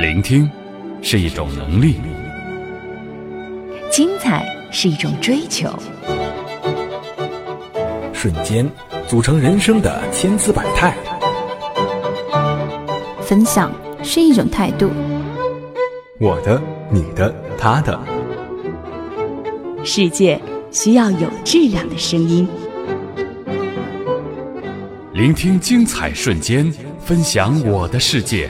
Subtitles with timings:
[0.00, 0.50] 聆听
[1.02, 1.96] 是一种能力，
[3.90, 5.68] 精彩是一种追求，
[8.14, 8.66] 瞬间
[9.06, 10.96] 组成人生的千姿百态。
[13.20, 13.70] 分享
[14.02, 14.90] 是一种态度，
[16.18, 16.58] 我的、
[16.88, 18.00] 你的、他的。
[19.84, 20.40] 世界
[20.70, 22.48] 需要有质量的声音。
[25.12, 26.72] 聆听精彩瞬间，
[27.04, 28.48] 分享我的世界。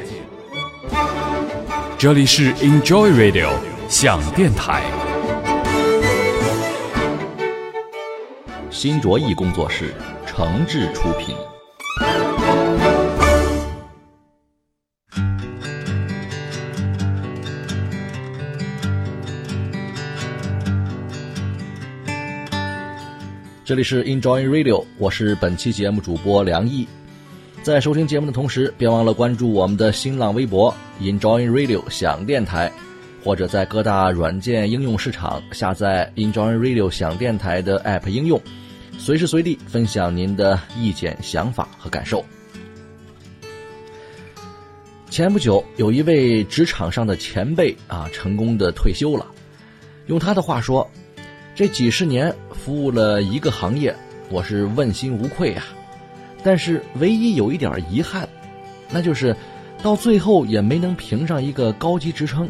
[2.00, 3.50] 这里是 Enjoy Radio
[3.86, 4.82] 想电台。
[8.70, 9.92] 新卓艺工作室
[10.26, 11.36] 诚挚出品。
[23.62, 26.88] 这里是 Enjoy Radio，我是本期节目主播梁毅。
[27.62, 32.72] 在收听节目的同时，别忘了关注我们的新浪微博 Enjoy Radio 响电台，
[33.22, 38.40] 或者在各大软件应用市场下载 Enjoy Radio 响电台的 App 应用，
[38.98, 42.24] 随时随地分享您的意见、想法和感受。
[45.10, 49.26] 前不久，有一位职场上的前辈啊，成功的退休了。
[50.06, 50.90] 用他的话说。
[51.52, 53.94] 这几十年服务了一个行业，
[54.30, 55.66] 我是问心无愧啊。
[56.42, 58.28] 但是唯一有一点遗憾，
[58.90, 59.34] 那就是
[59.82, 62.48] 到最后也没能评上一个高级职称。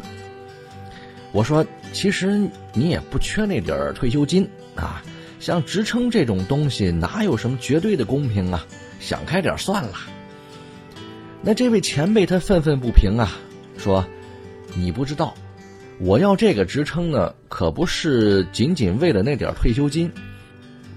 [1.31, 5.01] 我说，其实你也不缺那点退休金啊。
[5.39, 8.63] 像职称这种东西，哪有什么绝对的公平啊？
[8.99, 9.93] 想开点算了。
[11.41, 13.31] 那这位前辈他愤愤不平啊，
[13.77, 14.05] 说
[14.77, 15.33] ：“你不知道。”
[15.99, 20.11] 我要这个职称呢，可不是仅仅为了那点退休金。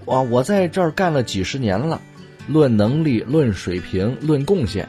[0.04, 2.00] 哇，我在这儿干了几十年了，
[2.46, 4.88] 论能力、论水平、论贡献，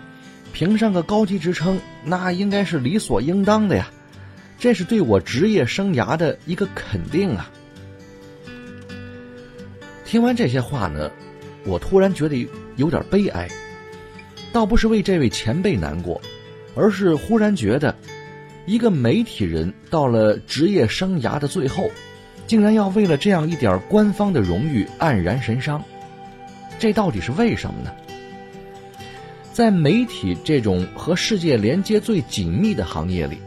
[0.53, 3.89] 评上个高级职称，那应该是理所应当的呀。
[4.57, 7.49] 这是对我职业生涯的一个肯定啊。
[10.05, 11.11] 听完这些话呢，
[11.65, 13.47] 我突然觉得有点悲哀，
[14.53, 16.21] 倒不是为这位前辈难过，
[16.75, 17.95] 而是忽然觉得。
[18.67, 21.87] 一个媒体人到了职业生涯的最后，
[22.47, 25.83] 竟然要为了这样一点官方的荣誉黯然神伤，
[26.79, 27.91] 这到底是为什么呢？
[29.53, 33.37] 在媒体这种和世界连接最紧密的行业里，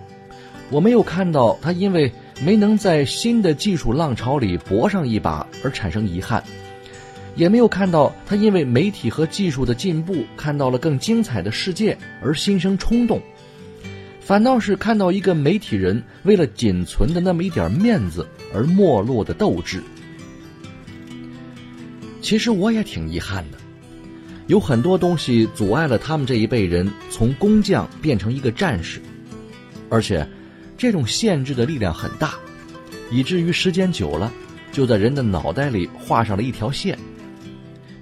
[0.70, 2.10] 我没有看到他因为
[2.42, 6.42] 没能在新的技术浪潮里搏上一把而产生遗憾，
[7.36, 13.20] 也没有看到他因为媒体和技术的进步看到了更精彩的世界而心生冲动。
[14.18, 19.82] 反倒是看到一个媒体人为了仅存的那么一点面子而没落的斗志。
[22.28, 23.56] 其实我也挺遗憾的，
[24.48, 29.00] 有很多东西阻碍了他们这一辈人从工匠变成一个战士，
[29.88, 30.28] 而且
[30.76, 32.34] 这种限制的力量很大，
[33.10, 34.30] 以至于时间久了，
[34.70, 36.98] 就在人的脑袋里画上了一条线。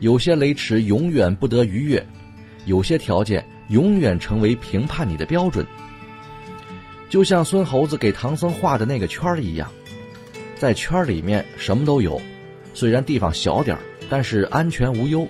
[0.01, 2.05] 有些雷池永远不得逾越，
[2.65, 5.65] 有些条件永远成为评判你的标准。
[7.09, 9.71] 就像孙猴子给唐僧画的那个圈儿一样，
[10.59, 12.21] 在圈儿里面什么都有，
[12.75, 15.27] 虽然地方小点儿，但是安全无忧；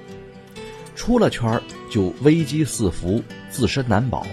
[0.95, 4.27] 出了圈儿就危机四伏，自身难保。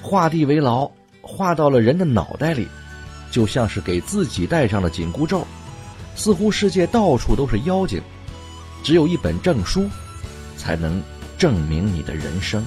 [0.00, 0.90] 画地为牢，
[1.20, 2.66] 画到了人的脑袋里，
[3.30, 5.46] 就像是给自己戴上了紧箍咒，
[6.14, 8.02] 似乎世界到处都是妖精，
[8.82, 9.88] 只有一本证书，
[10.56, 11.00] 才能
[11.38, 12.64] 证明你的人生。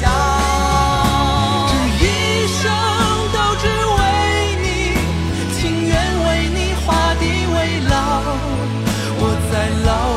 [0.00, 2.60] 这一生
[3.32, 3.64] 都只
[3.96, 4.00] 为
[4.62, 4.66] 你，
[5.52, 5.90] 情愿
[6.24, 6.86] 为你画
[7.20, 7.22] 地
[7.52, 7.56] 为
[7.90, 7.92] 牢。
[9.18, 9.52] 我在
[9.86, 10.11] 老。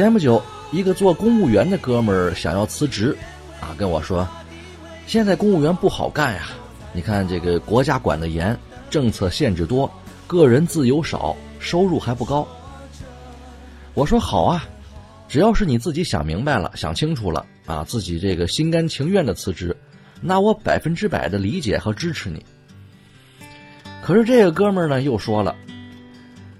[0.00, 0.42] 前不久，
[0.72, 3.14] 一个做公务员的哥们儿想要辞职，
[3.60, 4.26] 啊，跟我说，
[5.06, 6.52] 现在公务员不好干呀。
[6.94, 8.58] 你看这个国家管得严，
[8.88, 9.92] 政策限制多，
[10.26, 12.48] 个人自由少，收入还不高。
[13.92, 14.64] 我说好啊，
[15.28, 19.76] 只要是你自己想明白了、想清楚了啊，自己这个心甘情愿的辞职，
[20.22, 22.42] 那我百分之百的理解和支持你。
[24.02, 25.54] 可是这个哥们儿呢，又说了，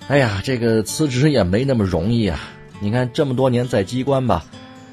[0.08, 2.38] 哎呀，这个辞职也没那么容易啊！
[2.80, 4.44] 你看这么多年在机关吧，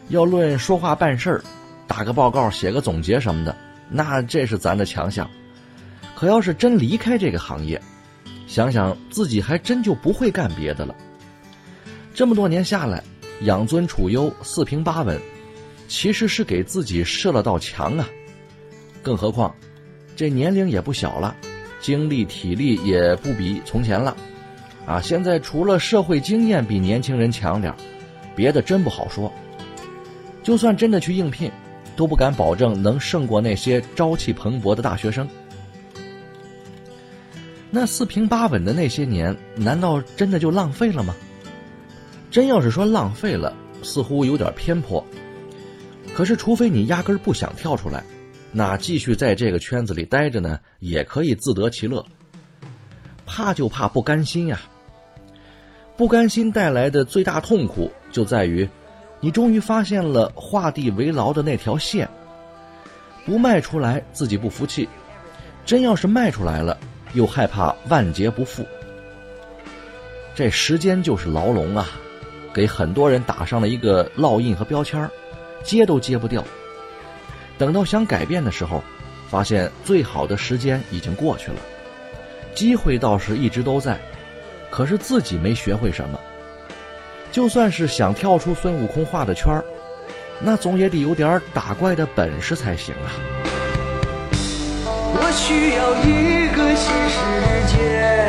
[0.10, 1.44] 要论说话办事儿，
[1.88, 3.56] 打个报告、写个总结什么的，
[3.90, 5.30] 那这是咱的强项。
[6.14, 7.82] 可要是真离开这个行业，
[8.46, 10.94] 想想自己还真就不会干别的了。
[12.14, 13.02] 这么多年下来，
[13.42, 15.18] 养尊处优、四平八稳，
[15.88, 18.10] 其实是给自己设了道墙啊。
[19.02, 19.56] 更何况，
[20.16, 21.36] 这年龄也不小了，
[21.80, 24.18] 精力体力也不比从前了。
[24.88, 27.72] 啊，现在除了社会经验比年轻人强点
[28.36, 29.32] 别的真不好说。
[30.42, 31.52] 就算真的去应聘，
[31.98, 35.28] 都不敢保证能胜过那些朝气蓬勃的大学生。
[37.70, 41.14] 那四平八稳的那些年，难道真的就浪费了吗？
[42.32, 43.54] 真要是说浪费了，
[43.84, 45.06] 似乎有点偏颇。
[46.16, 48.02] 可是，除非你压根不想跳出来，
[48.54, 52.06] 那继续在这个圈子里待着呢，也可以自得其乐。
[53.26, 54.62] 怕就怕不甘心呀。
[55.98, 58.70] 不甘心带来的最大痛苦就在于，
[59.20, 62.08] 你终于发现了画地为牢的那条线。
[63.26, 64.88] 不迈出来自己不服气，
[65.66, 66.78] 真要是迈出来了，
[67.14, 68.64] 又害怕万劫不复。
[70.36, 71.88] 这时间就是牢笼啊，
[72.54, 75.10] 给很多人打上了一个烙印和标签儿
[75.64, 76.44] 揭都揭不掉。
[77.58, 78.84] 等到想改变的时候，
[79.28, 81.58] 发现最好的时间已经过去了，
[82.54, 84.00] 机会倒是一直都在。
[84.78, 86.20] 可是自己没学会什么，
[87.32, 89.66] 就算是想跳出孙悟空画的圈儿
[90.40, 93.10] 那总也得有点打怪的本事才行啊！
[94.84, 97.18] 我需要一个新世
[97.76, 98.27] 界，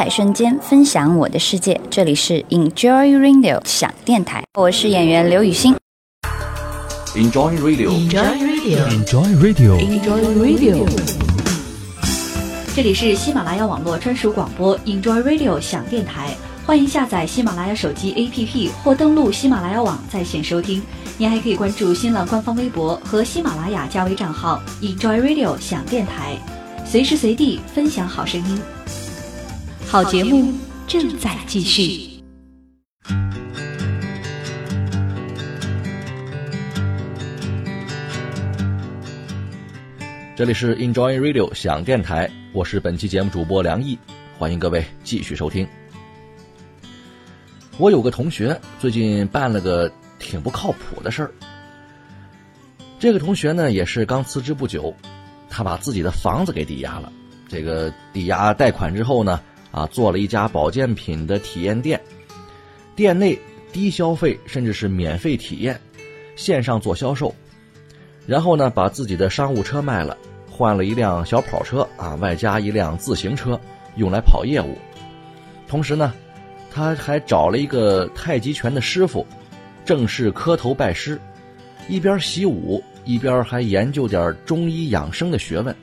[0.00, 1.78] 彩瞬间，分享我的世界。
[1.90, 5.76] 这里是 Enjoy Radio 想电台，我是演员刘雨欣。
[7.14, 10.88] Enjoy Radio，Enjoy Radio，Enjoy Radio，Enjoy Radio。
[12.74, 16.34] 这里是喜马拉雅网络专属广播 Enjoy Radio 想电台，
[16.64, 20.82] 欢迎下载喜马拉雅手机 APP 或登录喜马拉雅网在线收听。
[21.18, 26.38] 您还可以关注新浪官方微博和喜马拉雅加微账号 Enjoy Radio 想电台，
[26.86, 28.60] 随时随地分享好声音。
[29.90, 30.54] 好节目
[30.86, 32.22] 正在继续。
[40.36, 43.98] 这里是 Enjoy Radio 响电台，我是本期节目主播梁毅，
[44.38, 45.66] 欢迎各位继续收听。
[47.76, 51.32] 我有个同学最近办了个挺不靠谱的事儿。
[53.00, 54.94] 这个同学呢，也是刚辞职不久，
[55.48, 57.12] 他把自己的房子给抵押了。
[57.48, 59.40] 这个抵押贷款之后呢？
[59.70, 62.00] 啊，做了一家保健品的体验店，
[62.96, 63.38] 店内
[63.72, 65.80] 低消费甚至是免费体验，
[66.36, 67.34] 线上做销售，
[68.26, 70.16] 然后呢，把自己的商务车卖了，
[70.50, 73.58] 换了一辆小跑车啊，外加一辆自行车，
[73.96, 74.76] 用来跑业务。
[75.68, 76.12] 同时呢，
[76.70, 79.24] 他还找了一个太极拳的师傅，
[79.84, 81.20] 正式磕头拜师，
[81.88, 85.74] 一边习武一边还研究点中医养生的学问。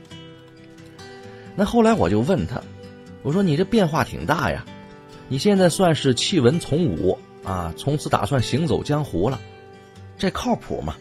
[1.56, 2.62] 那后来我就问他，
[3.28, 4.64] 我说你这变化挺大呀，
[5.28, 9.38] 你现在算是弃文从武啊，从此打算行走江湖了，
[10.16, 10.96] 这靠谱吗？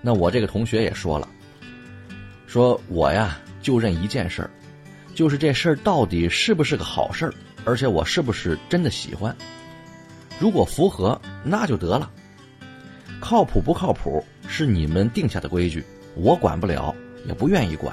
[0.00, 1.28] 那我这个同学也说了，
[2.46, 4.50] 说我呀就认一件事儿，
[5.16, 9.36] 就是这事儿到底是不是个好事儿，而且我是不是真的喜欢？
[10.38, 12.08] 如果符合，那就得了。
[13.20, 16.94] 靠谱不靠谱是你们定下的规矩，我管不了，
[17.26, 17.92] 也不愿意管。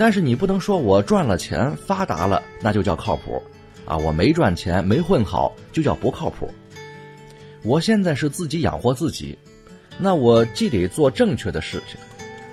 [0.00, 3.42] 但是你不能说我赚了钱发达了，那就叫靠谱，
[3.84, 6.48] 啊，我没赚钱没混好就叫不靠谱。
[7.62, 9.36] 我现在是自己养活自己，
[9.98, 12.00] 那我既得做正确的事情，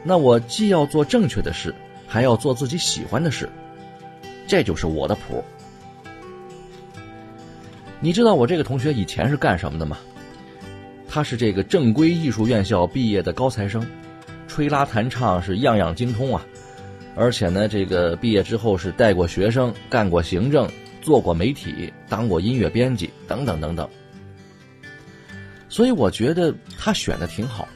[0.04, 1.74] 那我既要做正确的事，
[2.06, 3.48] 还要做自己喜欢的事，
[4.46, 5.42] 这就是我的谱。
[8.02, 9.98] 你知道我这个同学以前是干什么的吗？
[11.08, 13.88] 他是这个正规艺术院校毕业的高材生，
[14.50, 16.46] 吹拉弹唱是样样精通啊。
[17.20, 20.70] 而且呢，这个毕业之后是带过学生，干过行政，
[21.02, 23.90] 做过媒体，当过音乐编辑，等等等等。
[25.68, 27.68] 所以我觉得他选的挺好，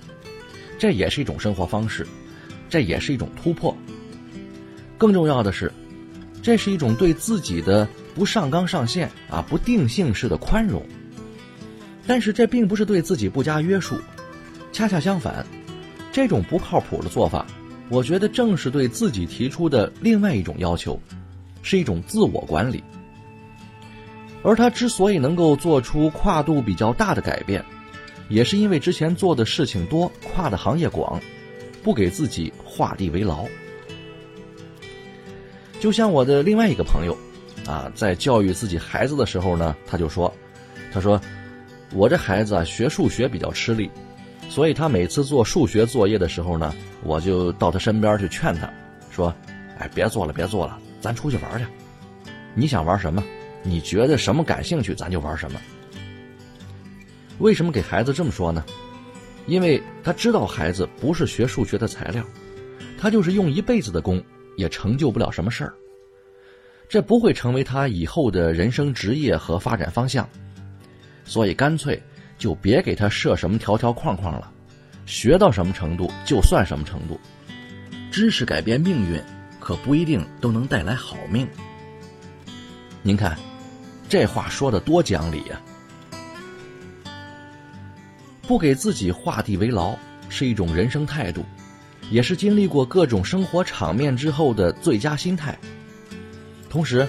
[0.77, 2.05] 这也是一种生活方式，
[2.69, 3.75] 这也是一种突破。
[4.95, 5.71] 更重要的是，
[6.43, 10.85] 这是一种对自己的不上纲上线啊、不定性式的宽容。
[12.05, 13.99] 但是这并不是对自己不加约束，
[14.71, 15.43] 恰恰相反，
[16.11, 17.43] 这种不靠谱的做法。
[17.91, 20.97] 我觉得正是对自己提出的另外一种要求，
[21.61, 22.81] 是一种自我管理。
[24.43, 27.63] 而他之所以能够做出跨度比较大的改变，
[28.29, 31.19] 也是因为之前做的事情多，跨的行业广，
[31.83, 33.45] 不给自己画地为牢。
[35.81, 37.17] 就像我的另外一个朋友，
[37.67, 40.33] 啊，在教育自己孩子的时候呢，他就说
[40.93, 41.19] ：“他说，
[41.93, 43.91] 我这孩子啊，学数学比较吃力。”
[44.51, 48.69] 所以他每次做数学作业的时候呢，我就到他身边去劝他，
[49.09, 49.33] 说
[49.79, 51.65] ：“哎，别做了，别做了，咱出去玩去。
[52.53, 53.23] 你想玩什么？
[53.63, 55.61] 你觉得什么感兴趣，咱就玩什么。”
[57.39, 58.61] 为什么给孩子这么说呢？
[59.47, 62.21] 因为他知道孩子不是学数学的材料，
[62.99, 64.21] 他就是用一辈子的功
[64.57, 65.73] 也成就不了什么事儿。
[66.89, 70.27] 这不会成为他以后的人生职业和发展方向，
[71.23, 71.97] 所以干脆。
[72.41, 74.51] 就别给他设什么条条框框了，
[75.05, 77.19] 学到什么程度就算什么程度。
[78.09, 79.21] 知识改变命运，
[79.59, 81.47] 可不一定都能带来好命。
[83.03, 83.37] 您看，
[84.09, 85.61] 这话说的多讲理呀！
[88.47, 89.95] 不给自己画地为牢，
[90.27, 91.45] 是一种人生态度，
[92.09, 95.55] 也是经历过各种生活场面之后的最佳心态。
[96.71, 97.07] 同时，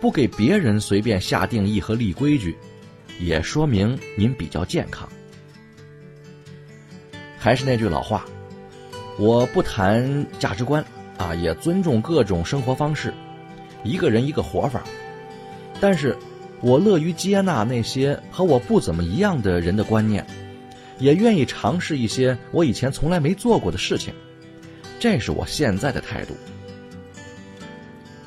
[0.00, 2.56] 不给别人随便下定义和立规矩。
[3.20, 5.08] 也说明您比较健康。
[7.38, 8.24] 还是那句老话，
[9.18, 10.84] 我不谈价值观
[11.18, 13.12] 啊，也尊重各种生活方式，
[13.84, 14.82] 一个人一个活法。
[15.80, 16.16] 但是，
[16.60, 20.26] 我乐于接纳那些和我不怎么一样的人的观念，
[20.98, 24.12] 也愿意尝试一些我以前从来没做过的事情。
[24.98, 26.34] 这是我现在的态度。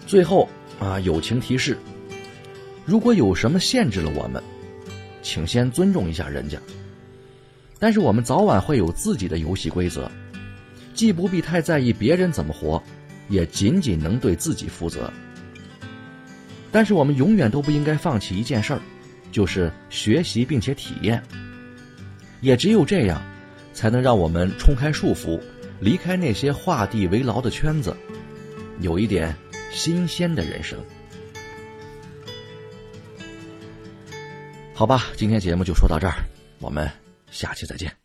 [0.07, 1.77] 最后啊，友情提示：
[2.83, 4.41] 如果有什么限制了我们。
[5.23, 6.59] 请先尊重一下人家，
[7.79, 10.11] 但是我们早晚会有自己的游戏规则，
[10.93, 12.83] 既不必太在意别人怎么活，
[13.29, 15.11] 也仅仅能对自己负责。
[16.71, 18.81] 但是我们永远都不应该放弃一件事儿，
[19.31, 21.23] 就是学习并且体验。
[22.41, 23.21] 也只有这样，
[23.73, 25.39] 才能让我们冲开束缚，
[25.79, 27.95] 离开那些画地为牢的圈子，
[28.81, 29.33] 有一点
[29.71, 30.77] 新鲜的人生。
[34.75, 36.15] 好吧，今天节目就说到这儿，
[36.59, 36.89] 我们
[37.29, 37.95] 下期再见。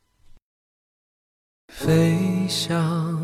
[1.72, 3.18] 飞翔，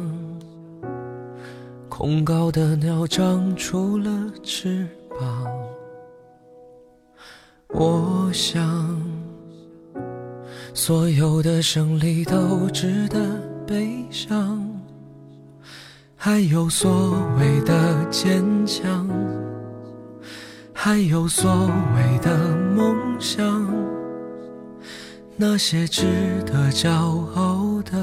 [1.90, 4.10] 空高的鸟长出了
[4.42, 4.88] 翅
[5.20, 5.46] 膀。
[7.68, 8.98] 我想，
[10.72, 14.66] 所有的胜利都值得悲伤，
[16.16, 19.06] 还有所谓的坚强。
[20.76, 22.36] 还有所谓的
[22.76, 23.42] 梦想，
[25.36, 26.02] 那些值
[26.44, 26.90] 得骄
[27.34, 27.94] 傲的，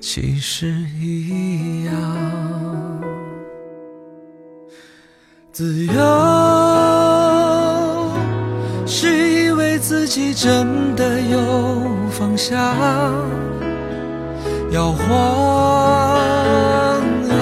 [0.00, 1.94] 其实一样。
[5.52, 5.92] 自由
[8.86, 11.38] 是以为自己真的有
[12.10, 12.56] 方向，
[14.72, 15.06] 摇晃
[17.28, 17.32] 啊，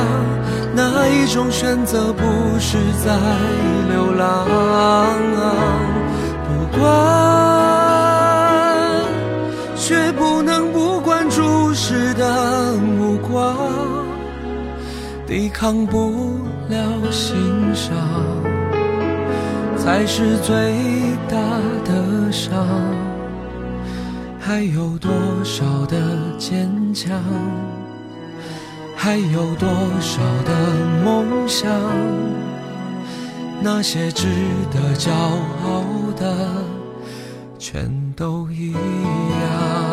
[0.74, 2.22] 哪一种选择不
[2.58, 3.16] 是在
[4.20, 5.16] 浪？
[6.46, 6.48] 不
[6.78, 6.88] 管，
[9.76, 13.56] 却不能不管注视的目光，
[15.26, 16.76] 抵抗不了
[17.10, 17.34] 欣
[17.74, 17.96] 赏，
[19.76, 20.74] 才是最
[21.28, 21.36] 大
[21.84, 22.66] 的伤。
[24.38, 25.10] 还有多
[25.44, 25.96] 少的
[26.38, 27.10] 坚强？
[28.96, 29.68] 还有多
[30.00, 30.52] 少的
[31.04, 31.70] 梦想？
[33.62, 34.26] 那些值
[34.72, 35.84] 得骄傲
[36.16, 36.64] 的，
[37.58, 39.89] 全都一样。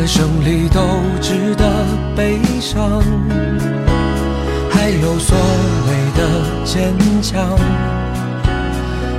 [0.00, 0.80] 的胜利都
[1.20, 1.84] 值得
[2.16, 3.02] 悲伤，
[4.70, 5.36] 还有所
[5.86, 7.44] 谓的坚强，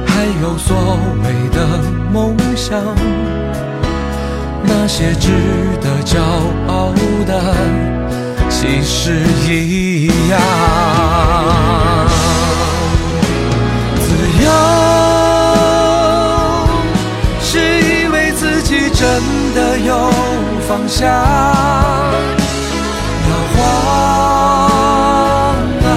[0.08, 2.82] 还有所谓的梦想。
[4.64, 5.30] 那些值
[5.82, 6.20] 得骄
[6.68, 6.92] 傲
[7.28, 7.54] 的，
[8.50, 11.21] 其实一样。
[20.72, 21.12] 方向，摇
[23.54, 23.60] 晃
[25.84, 25.92] 啊，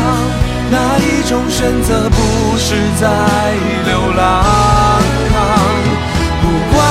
[0.69, 2.19] 哪一种选择不
[2.59, 3.07] 是在
[3.87, 4.21] 流浪？
[6.43, 6.83] 不管。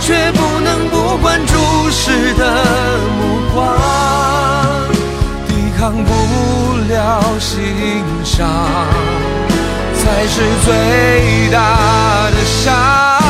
[0.00, 1.52] 却不能不管注
[1.90, 2.42] 视的
[3.18, 3.20] 目
[3.52, 3.76] 光，
[5.46, 6.10] 抵抗不
[6.88, 7.54] 了欣
[8.24, 8.48] 赏，
[9.98, 13.25] 才是最大的伤。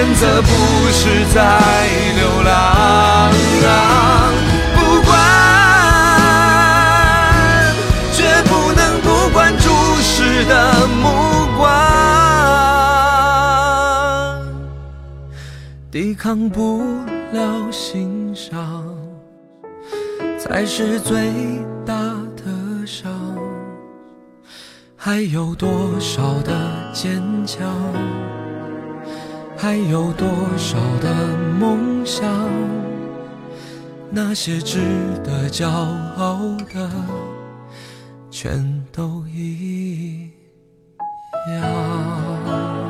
[0.00, 0.48] 选择不
[0.90, 1.60] 是在
[2.16, 2.50] 流浪
[3.66, 4.32] 啊？
[4.74, 5.12] 不管，
[8.10, 9.68] 绝不能不管注
[10.00, 11.04] 视的目
[11.58, 11.68] 光，
[15.90, 16.82] 抵抗不
[17.34, 18.82] 了欣赏，
[20.38, 21.30] 才是最
[21.84, 21.92] 大
[22.38, 23.12] 的伤。
[24.96, 25.68] 还有多
[26.00, 27.68] 少的坚强？
[29.62, 32.26] 还有多少的梦想？
[34.10, 34.78] 那些值
[35.22, 36.90] 得骄傲的，
[38.30, 40.30] 全都一
[41.52, 42.89] 样。